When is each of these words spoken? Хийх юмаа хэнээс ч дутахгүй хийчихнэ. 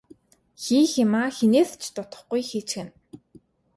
Хийх 0.63 0.91
юмаа 1.05 1.27
хэнээс 1.37 1.71
ч 1.81 1.83
дутахгүй 1.95 2.41
хийчихнэ. 2.49 2.91